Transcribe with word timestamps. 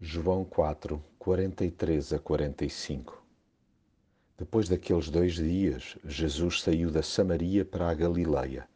João 0.00 0.44
4, 0.44 1.04
43 1.18 2.12
a 2.12 2.20
45 2.20 3.20
Depois 4.38 4.68
daqueles 4.68 5.10
dois 5.10 5.34
dias, 5.34 5.98
Jesus 6.04 6.62
saiu 6.62 6.88
da 6.88 7.02
Samaria 7.02 7.64
para 7.64 7.90
a 7.90 7.94
Galileia. 7.94 8.68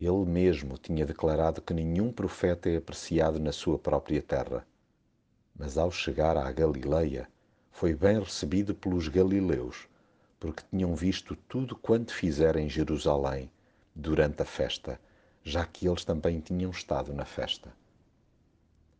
Ele 0.00 0.24
mesmo 0.24 0.78
tinha 0.78 1.04
declarado 1.04 1.60
que 1.60 1.74
nenhum 1.74 2.12
profeta 2.12 2.70
é 2.70 2.76
apreciado 2.76 3.40
na 3.40 3.50
sua 3.50 3.76
própria 3.76 4.22
terra. 4.22 4.64
Mas 5.52 5.76
ao 5.76 5.90
chegar 5.90 6.36
à 6.36 6.52
Galileia, 6.52 7.28
foi 7.72 7.92
bem 7.92 8.20
recebido 8.20 8.72
pelos 8.72 9.08
galileus, 9.08 9.88
porque 10.38 10.62
tinham 10.70 10.94
visto 10.94 11.34
tudo 11.48 11.74
quanto 11.74 12.14
fizera 12.14 12.60
em 12.60 12.68
Jerusalém 12.68 13.50
durante 13.92 14.42
a 14.42 14.46
festa, 14.46 15.00
já 15.42 15.66
que 15.66 15.88
eles 15.88 16.04
também 16.04 16.38
tinham 16.38 16.70
estado 16.70 17.12
na 17.12 17.24
festa. 17.24 17.74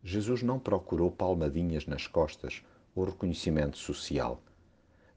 Jesus 0.09 0.41
não 0.41 0.57
procurou 0.57 1.11
palmadinhas 1.11 1.85
nas 1.85 2.07
costas 2.07 2.63
ou 2.95 3.03
reconhecimento 3.03 3.77
social. 3.77 4.41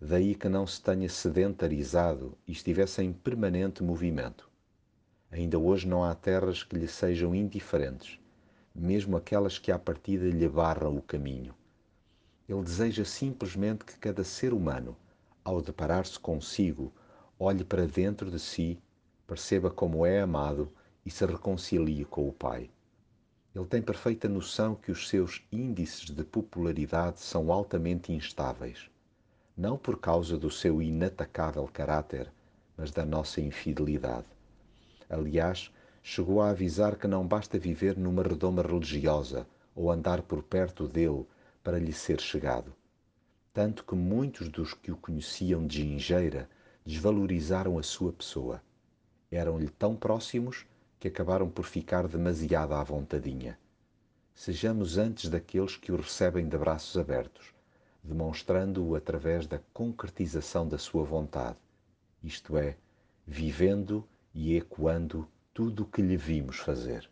Daí 0.01 0.35
que 0.35 0.49
não 0.49 0.67
se 0.67 0.83
tenha 0.83 1.09
sedentarizado 1.09 2.37
e 2.45 2.51
estivesse 2.51 3.01
em 3.01 3.13
permanente 3.13 3.85
movimento. 3.85 4.51
Ainda 5.31 5.61
hoje 5.61 5.87
não 5.87 6.03
há 6.03 6.13
terras 6.13 6.65
que 6.65 6.77
lhe 6.77 6.89
sejam 6.89 7.33
indiferentes, 7.33 8.19
mesmo 8.75 9.17
aquelas 9.17 9.61
que 9.61 9.71
à 9.71 9.79
partida 9.79 10.29
lhe 10.29 10.49
barram 10.49 10.97
o 10.97 11.03
caminho. 11.03 11.55
Ele 12.49 12.63
deseja 12.65 13.05
simplesmente 13.05 13.85
que 13.85 13.97
cada 13.97 14.25
ser 14.25 14.53
humano, 14.53 14.97
ao 15.45 15.63
deparar-se 15.63 16.19
consigo, 16.19 16.93
olhe 17.39 17.63
para 17.63 17.87
dentro 17.87 18.29
de 18.29 18.41
si, 18.41 18.77
perceba 19.25 19.71
como 19.71 20.05
é 20.05 20.21
amado 20.21 20.69
e 21.07 21.13
se 21.13 21.25
reconcilie 21.25 22.05
com 22.05 22.29
o 22.29 22.33
Pai. 22.33 22.69
Ele 23.55 23.67
tem 23.67 23.83
perfeita 23.83 24.29
noção 24.29 24.77
que 24.77 24.93
os 24.93 25.09
seus 25.09 25.43
índices 25.51 26.11
de 26.11 26.23
popularidade 26.23 27.21
são 27.21 27.51
altamente 27.51 28.13
instáveis, 28.13 28.89
não 29.57 29.77
por 29.77 29.99
causa 29.99 30.39
do 30.39 30.51
seu 30.51 30.81
inatacável 30.81 31.69
caráter, 31.73 32.31
mas 32.77 32.93
da 32.93 33.05
nossa 33.05 33.41
infidelidade. 33.41 34.27
Aliás, 35.09 35.71
chegou 36.01 36.41
a 36.41 36.51
avisar 36.51 36.95
que 36.97 37.09
não 37.09 37.27
basta 37.27 37.59
viver 37.59 37.97
numa 37.97 38.23
redoma 38.23 38.63
religiosa 38.63 39.45
ou 39.75 39.91
andar 39.91 40.23
por 40.23 40.45
perto 40.45 40.87
dele 40.87 41.27
para 41.63 41.79
lhe 41.79 41.93
ser 41.93 42.21
chegado. 42.21 42.73
Tanto 43.53 43.85
que 43.85 43.97
muitos 43.97 44.49
dos 44.49 44.75
que 44.75 44.93
o 44.93 44.97
conheciam 44.97 45.67
de 45.67 45.83
gingeira 45.83 46.49
desvalorizaram 46.87 47.79
a 47.79 47.83
sua 47.83 48.13
pessoa. 48.13 48.63
Eram-lhe 49.29 49.69
tão 49.69 49.97
próximos 49.97 50.65
que 51.01 51.09
acabaram 51.09 51.49
por 51.49 51.65
ficar 51.65 52.07
demasiado 52.07 52.75
à 52.75 52.85
vontadinha. 52.85 53.59
Sejamos 54.35 54.99
antes 54.99 55.31
daqueles 55.31 55.75
que 55.77 55.91
o 55.91 55.97
recebem 55.97 56.47
de 56.47 56.59
braços 56.59 56.97
abertos, 56.99 57.55
demonstrando-o 58.05 58.95
através 58.95 59.47
da 59.47 59.59
concretização 59.73 60.69
da 60.69 60.77
sua 60.77 61.03
vontade, 61.03 61.57
isto 62.23 62.57
é, 62.59 62.77
vivendo 63.27 64.07
e 64.35 64.55
ecoando 64.55 65.27
tudo 65.55 65.85
o 65.85 65.87
que 65.87 66.03
lhe 66.03 66.19
vimos 66.19 66.57
fazer. 66.57 67.11